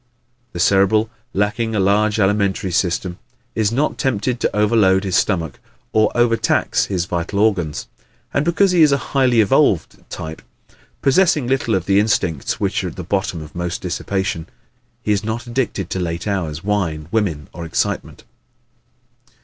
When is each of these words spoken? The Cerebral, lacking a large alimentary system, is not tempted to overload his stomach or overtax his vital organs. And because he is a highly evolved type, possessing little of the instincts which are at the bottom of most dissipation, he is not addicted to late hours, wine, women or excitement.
The 0.53 0.59
Cerebral, 0.59 1.11
lacking 1.31 1.75
a 1.75 1.79
large 1.79 2.19
alimentary 2.19 2.71
system, 2.71 3.19
is 3.53 3.71
not 3.71 3.99
tempted 3.99 4.39
to 4.39 4.55
overload 4.55 5.03
his 5.03 5.15
stomach 5.15 5.59
or 5.93 6.11
overtax 6.15 6.85
his 6.85 7.05
vital 7.05 7.37
organs. 7.37 7.85
And 8.33 8.43
because 8.43 8.71
he 8.71 8.81
is 8.81 8.91
a 8.91 8.97
highly 9.13 9.41
evolved 9.41 9.99
type, 10.09 10.41
possessing 11.03 11.45
little 11.45 11.75
of 11.75 11.85
the 11.85 11.99
instincts 11.99 12.59
which 12.59 12.83
are 12.83 12.87
at 12.87 12.95
the 12.95 13.03
bottom 13.03 13.43
of 13.43 13.53
most 13.53 13.81
dissipation, 13.81 14.47
he 15.03 15.11
is 15.11 15.23
not 15.23 15.45
addicted 15.45 15.91
to 15.91 15.99
late 15.99 16.25
hours, 16.27 16.63
wine, 16.63 17.07
women 17.11 17.47
or 17.53 17.63
excitement. 17.63 18.23